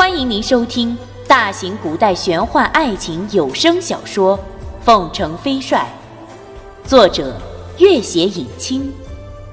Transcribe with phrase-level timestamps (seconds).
[0.00, 0.96] 欢迎您收听
[1.28, 4.38] 大型古代玄幻爱情有声小说
[4.82, 5.86] 《凤城飞帅》，
[6.88, 7.38] 作者：
[7.78, 8.90] 月写影清，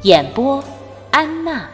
[0.04, 0.64] 演播：
[1.12, 1.70] 安娜。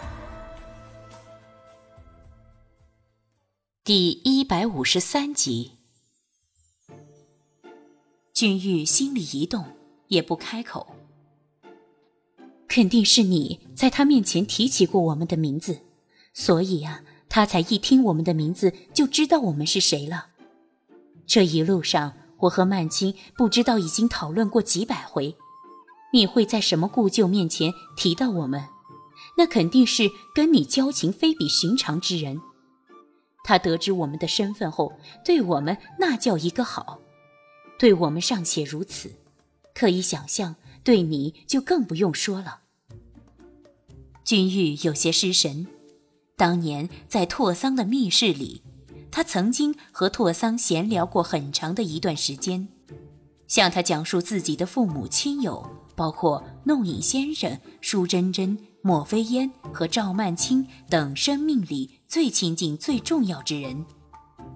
[3.83, 5.74] 第一百五十三集，
[8.33, 9.63] 君玉心里一动，
[10.08, 10.96] 也不开口。
[12.67, 15.81] 肯定是你在他面前提起过我们的名字，
[16.34, 17.03] 所以呀。
[17.34, 20.27] 他才一听我们的名字就知道我们是谁了。
[21.26, 25.35] 这一路上，我和曼青不知道已经讨论过几百回，
[26.13, 28.63] 你会在什么故旧面前提到我们？
[29.35, 32.40] 那肯定是跟你交情非比寻常之人。
[33.43, 34.93] 他得知我们的身份后，
[35.26, 36.99] 对我们那叫一个好，
[37.79, 39.12] 对我们尚且如此，
[39.73, 42.59] 可以想象，对你就更不用说了。
[44.23, 45.65] 君玉有些失神。
[46.35, 48.63] 当年在拓桑的密室里，
[49.11, 52.67] 他曾经和拓桑闲聊过很长的一段时间，
[53.48, 55.63] 向他讲述自己的父母亲友，
[55.95, 63.85] 包括弄影先生、舒珍珍、莫非烟和赵曼青等生命里最亲近、最重要之人。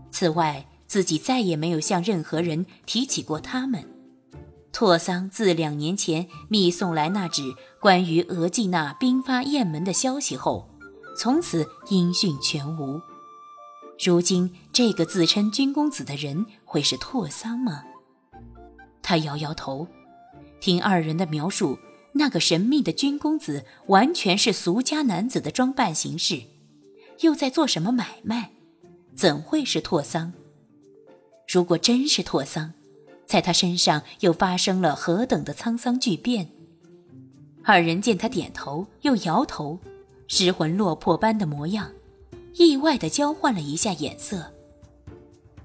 [0.10, 3.88] 此外，自己再也没有向任何人提起过他们。
[4.72, 7.44] 拓桑自两年前密送来那纸
[7.80, 10.70] 关于额济纳兵发雁门的消息后。
[11.18, 13.02] 从此音讯全无。
[14.00, 17.84] 如今这个自称君公子的人会是拓桑吗？
[19.02, 19.88] 他摇摇头。
[20.60, 21.80] 听二人的描述，
[22.14, 26.44] 那个神秘的君公子完全是俗家男子的装扮形式，
[27.22, 28.52] 又在做什么买卖？
[29.16, 30.34] 怎会是拓桑？
[31.48, 32.74] 如果真是拓桑，
[33.26, 36.50] 在他身上又发生了何等的沧桑巨变？
[37.64, 39.80] 二人见他点头又摇头。
[40.28, 41.90] 失魂落魄般的模样，
[42.56, 44.54] 意外的交换了一下眼色。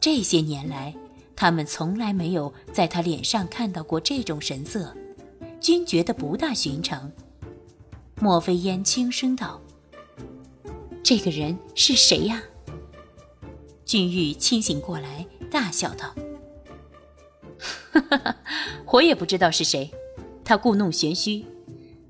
[0.01, 0.95] 这些年来，
[1.35, 4.95] 他们从来没有在他脸上看到过这种神色，
[5.61, 7.11] 均觉得不大寻常。
[8.21, 9.61] 莫非烟轻声道
[11.03, 12.41] ：“这个人是谁呀？”
[13.85, 16.15] 君玉清醒过来，大笑道
[17.93, 18.37] ：“哈哈哈，
[18.87, 19.91] 我也不知道是谁，
[20.45, 21.45] 他故弄玄虚，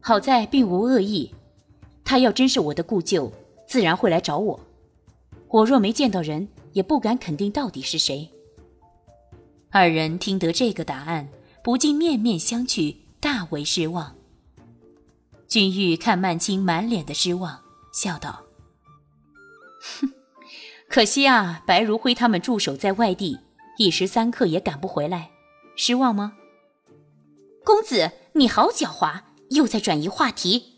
[0.00, 1.34] 好在并无恶意。”
[2.12, 3.32] 他要真是我的故旧，
[3.66, 4.60] 自然会来找我。
[5.48, 8.30] 我若没见到人，也不敢肯定到底是谁。
[9.70, 11.26] 二人听得这个答案，
[11.64, 14.14] 不禁面面相觑，大为失望。
[15.48, 17.58] 君玉看曼青满脸的失望，
[17.94, 18.42] 笑道
[20.02, 20.12] ：“哼，
[20.90, 23.38] 可惜啊，白如辉他们驻守在外地，
[23.78, 25.30] 一时三刻也赶不回来，
[25.76, 26.34] 失望吗？”
[27.64, 30.71] 公子，你好狡猾，又在转移话题。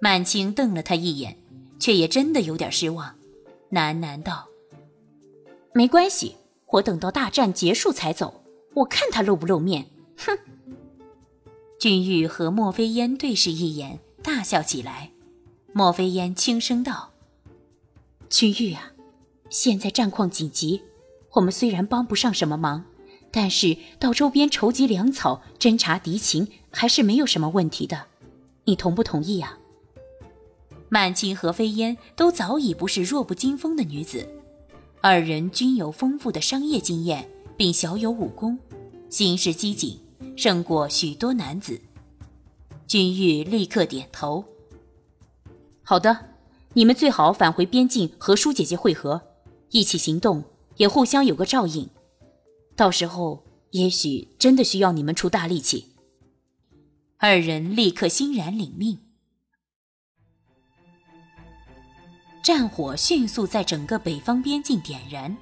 [0.00, 1.36] 曼青瞪了他一眼，
[1.78, 3.14] 却也真的有点失望，
[3.70, 4.46] 喃喃道
[5.72, 6.36] ：“没关系，
[6.66, 8.42] 我等到大战结束才走，
[8.74, 9.86] 我看他露不露面。”
[10.18, 10.38] 哼。
[11.78, 15.10] 君玉和莫非烟对视一眼，大笑起来。
[15.72, 17.10] 莫非烟轻声道
[18.30, 18.92] ：“君玉啊，
[19.50, 20.82] 现在战况紧急，
[21.32, 22.84] 我们虽然帮不上什么忙，
[23.30, 28.06] 但是到周边筹集粮草、侦察敌情，还是没有什么问题的。
[28.64, 29.58] 你同不同意啊？”
[30.88, 34.28] 曼青和飞烟都早已不是弱不禁风的女子，
[35.00, 38.56] 二人均有丰富的商业经验，并小有武功，
[39.10, 39.98] 行事机警，
[40.36, 41.80] 胜过许多男子。
[42.86, 44.44] 君玉立刻点头
[45.82, 46.16] ：“好的，
[46.74, 49.20] 你们最好返回边境和舒姐姐会合，
[49.70, 50.44] 一起行动，
[50.76, 51.88] 也互相有个照应。
[52.76, 53.42] 到时候
[53.72, 55.86] 也许真的需要你们出大力气。”
[57.18, 58.98] 二人立刻欣然领命。
[62.46, 65.36] 战火迅速在整个北方边境点燃，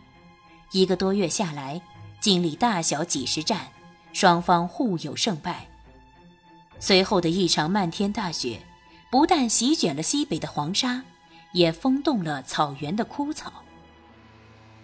[0.72, 1.78] 一个多月下来，
[2.18, 3.68] 经历大小几十战，
[4.14, 5.68] 双方互有胜败。
[6.78, 8.58] 随后的一场漫天大雪，
[9.10, 11.02] 不但席卷了西北的黄沙，
[11.52, 13.52] 也封冻了草原的枯草。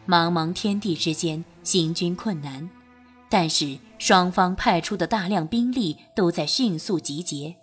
[0.06, 2.68] 茫茫天地之间，行军困难，
[3.30, 7.56] 但是双方派出的大量兵力都在迅速集结，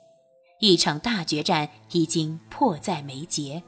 [0.60, 3.62] 一场大决战已经迫在眉睫。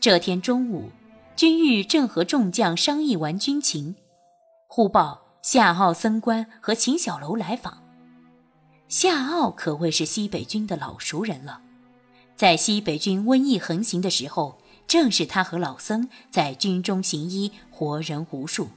[0.00, 0.90] 这天中午，
[1.34, 3.96] 君玉正和众将商议完军情，
[4.68, 7.82] 忽报夏奥僧官和秦小楼来访。
[8.86, 11.60] 夏奥可谓是西北军的老熟人了，
[12.36, 18.68] 在西北军瘟疫横行的时候，正是他和老僧在军中行医，活人无数，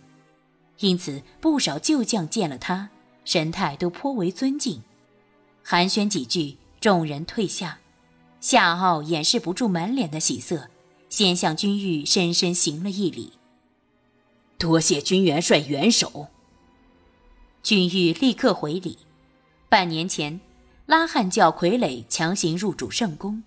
[0.79, 2.89] 因此不少旧将见了他，
[3.25, 4.81] 神态都颇为尊敬。
[5.63, 7.77] 寒暄几句，众人退下，
[8.39, 10.70] 夏奥掩饰不住满脸的喜色。
[11.11, 13.33] 先向君玉深深行了一礼，
[14.57, 16.29] 多谢军元帅援手。
[17.61, 18.97] 君玉立刻回礼。
[19.67, 20.39] 半年前，
[20.85, 23.43] 拉汉教傀儡强行入主圣宫，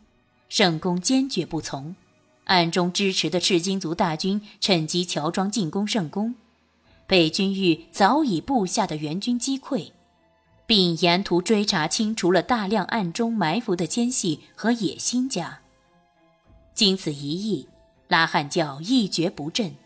[0.50, 1.96] 圣宫坚决不从，
[2.44, 6.34] 暗中支持的赤金族大军趁机乔装进攻圣宫，
[7.06, 9.92] 被君玉早已布下的援军击溃，
[10.66, 15.60] 并沿途追查清除了大量暗中埋伏的奸细和野心家。
[16.74, 17.68] 经此一役，
[18.08, 19.76] 拉汉教一蹶不振，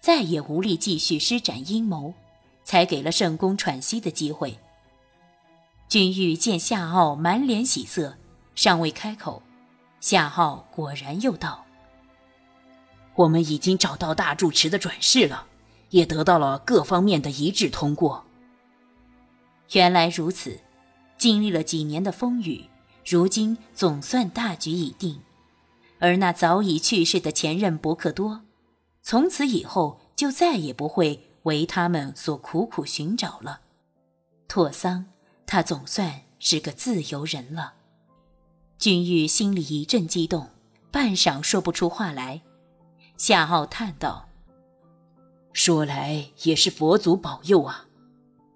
[0.00, 2.12] 再也无力继续施展阴谋，
[2.64, 4.58] 才给了圣公喘息的机会。
[5.88, 8.16] 君玉见夏傲满脸喜色，
[8.56, 9.40] 尚未开口，
[10.00, 11.64] 夏傲果然又道
[13.14, 15.46] ：“我们已经找到大住持的转世了，
[15.90, 18.24] 也得到了各方面的一致通过。”
[19.72, 20.58] 原来如此，
[21.16, 22.64] 经历了几年的风雨，
[23.06, 25.20] 如今总算大局已定。
[26.02, 28.42] 而那早已去世的前任伯克多，
[29.02, 33.60] 从此以后就再也不会为他们所苦苦寻找了。
[34.48, 35.06] 拓桑，
[35.46, 37.74] 他总算是个自由人了。
[38.78, 40.48] 君玉心里一阵激动，
[40.90, 42.42] 半晌说不出话来。
[43.16, 44.28] 夏傲叹道
[45.54, 47.86] ：“说来也是佛祖保佑啊！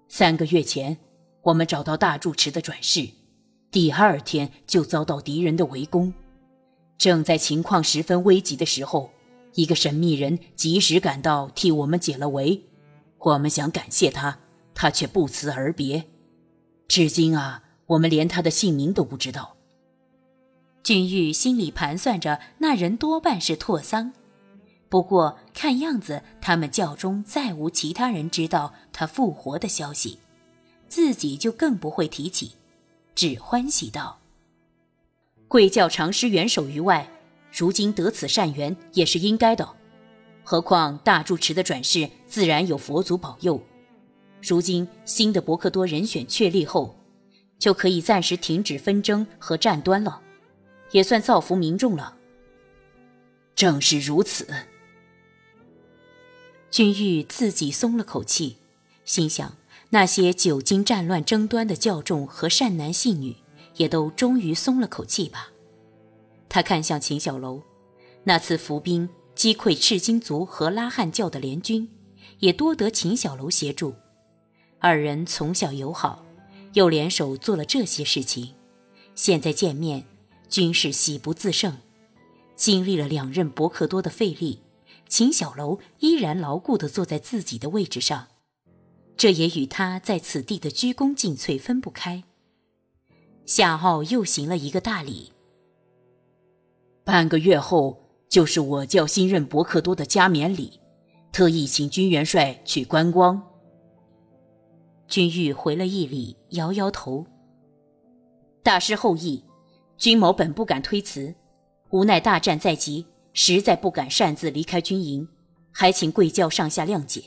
[0.09, 0.97] 三个月前，
[1.43, 3.07] 我们找到大住持的转世，
[3.71, 6.13] 第二天就遭到敌人的围攻。”
[6.97, 9.11] 正在情况十分危急的时候，
[9.53, 12.63] 一个神秘人及时赶到，替我们解了围。
[13.19, 14.39] 我们想感谢他，
[14.73, 16.05] 他却不辞而别。
[16.87, 19.55] 至今啊，我们连他的姓名都不知道。
[20.83, 24.13] 君玉心里盘算着，那人多半是拓桑。
[24.89, 30.19] 不过看样子，他们教中再无其他人知道他复活的消息，
[30.87, 32.53] 自己就更不会提起，
[33.13, 34.19] 只欢喜道。
[35.47, 37.09] 贵教常施援手于外，
[37.51, 39.67] 如今得此善缘也是应该的。
[40.43, 43.61] 何况大住持的转世自然有佛祖保佑。
[44.41, 46.97] 如今新的伯克多人选确立后，
[47.57, 50.21] 就可以暂时停止纷争和战端了，
[50.91, 52.15] 也算造福民众了。
[53.55, 54.47] 正是如此。
[56.69, 58.57] 君玉自己松了口气，
[59.03, 59.55] 心想
[59.89, 63.37] 那些久经战乱争端的教众和善男信女。
[63.77, 65.49] 也都终于松了口气吧。
[66.49, 67.61] 他看向秦小楼，
[68.23, 71.89] 那次伏兵击溃赤金族和拉汉教的联军，
[72.39, 73.95] 也多得秦小楼协助。
[74.79, 76.25] 二人从小友好，
[76.73, 78.53] 又联手做了这些事情，
[79.15, 80.05] 现在见面，
[80.49, 81.77] 均是喜不自胜。
[82.55, 84.61] 经历了两任伯克多的费力，
[85.07, 88.27] 秦小楼依然牢固地坐在自己的位置上，
[89.15, 92.23] 这也与他在此地的鞠躬尽瘁分不开。
[93.47, 95.31] 夏傲又行了一个大礼。
[97.05, 97.97] 半个月后
[98.27, 100.81] 就是我教新任伯克多的加冕礼，
[101.31, 103.41] 特意请军元帅去观光。
[105.07, 107.25] 君玉回了一礼，摇摇头。
[108.61, 109.41] 大师厚意，
[109.97, 111.33] 君某本不敢推辞，
[111.91, 115.25] 无奈大战在即，实在不敢擅自离开军营，
[115.71, 117.23] 还请贵教上下谅解。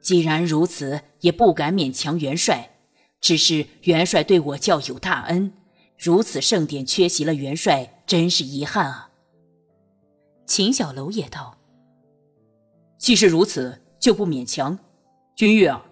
[0.00, 2.77] 既然如此，也不敢勉强元帅。
[3.20, 5.52] 只是元帅对我教有大恩，
[5.98, 9.10] 如此盛典缺席了元帅，真是遗憾啊。
[10.46, 11.58] 秦小楼也道
[12.96, 14.78] ：“既是如此，就不勉强。
[15.34, 15.84] 君玉啊，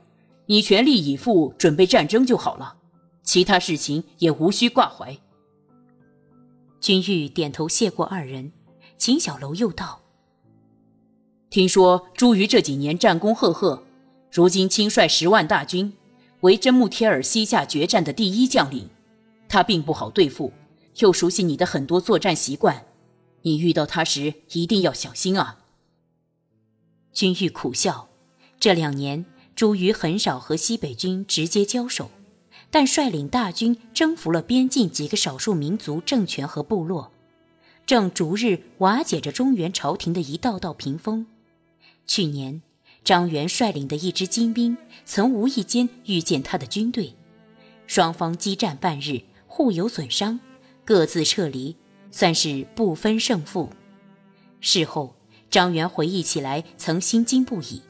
[0.47, 2.77] 你全力以赴准备战争就好了，
[3.23, 5.19] 其他事情也无需挂怀。”
[6.81, 8.53] 君玉点头谢过二人。
[8.97, 10.01] 秦小楼又道
[11.51, 13.83] ：“听说朱瑜这几年战功赫赫，
[14.33, 15.93] 如今亲率十万大军。”
[16.47, 18.89] 为真木贴尔西夏决战的第一将领，
[19.49, 20.53] 他并不好对付，
[20.99, 22.87] 又熟悉你的很多作战习惯，
[23.43, 25.59] 你遇到他时一定要小心啊。
[27.13, 28.09] 君玉苦笑，
[28.61, 29.27] 这两年
[29.57, 32.13] 朱瑜很少和西北军直接交手，
[32.71, 37.11] 但率领大军征服了边境几个少数民族政权和部落，
[37.85, 41.27] 正逐日瓦解着中原朝廷的一道道屏风。
[42.07, 42.63] 去年。
[43.07, 47.15] 张元率领的一支精兵曾无意间遇见他的军队，
[47.87, 50.41] 双方激战半日，互有损伤，
[50.85, 51.77] 各自撤离，
[52.11, 53.71] 算是不分胜负。
[54.61, 55.15] 事后，
[55.49, 57.81] 张元回忆起来，曾心惊不已，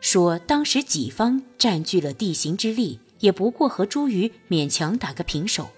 [0.00, 5.70] 说当时己方占据了地形之力，也不过和朱瑜勉强打个平手，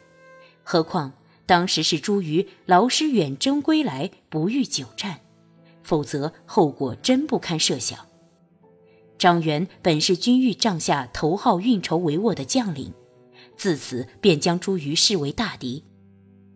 [0.62, 1.10] 何况
[1.46, 5.20] 当时是朱瑜劳师远征归来，不遇久战，
[5.82, 7.98] 否则后果真不堪设想。
[9.24, 12.92] 张元本是军玉帐下头号运筹帷幄的将领，
[13.56, 15.82] 自此便将朱瑜视为大敌，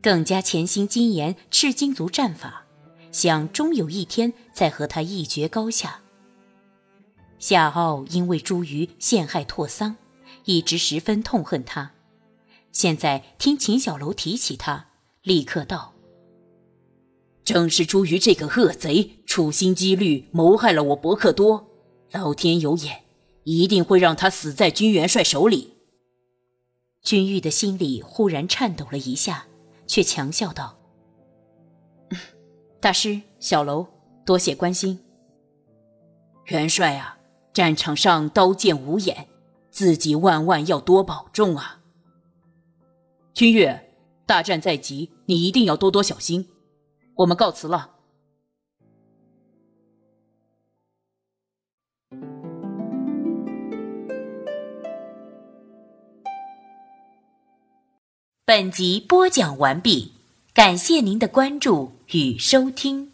[0.02, 2.66] 更加潜心精研赤金族战法，
[3.10, 6.02] 想终有一天再和他一决高下。
[7.38, 9.96] 夏傲因为朱瑜陷害拓桑，
[10.44, 11.92] 一直十分痛恨他。
[12.70, 14.88] 现在听秦小楼提起他，
[15.22, 15.94] 立刻道
[17.42, 21.67] ：“正是朱瑜这个恶贼，处心积虑谋害了我伯克多。
[22.12, 23.05] 老天有眼，
[23.45, 25.75] 一定会让他死在军元帅手里。”
[27.03, 29.47] 君玉的心里忽然颤抖了一下，
[29.87, 30.77] 却强笑道
[32.81, 33.87] ：“大师，小楼，
[34.25, 34.99] 多谢关心。
[36.47, 37.17] 元帅啊！”
[37.55, 39.27] 战场上刀剑无眼，
[39.69, 41.81] 自己万万要多保重啊！
[43.35, 43.93] 君越，
[44.27, 46.47] 大战在即，你一定要多多小心。
[47.17, 47.98] 我们告辞了。
[58.49, 60.12] 本集播讲完毕，
[60.55, 63.08] 感谢您的关注与收听。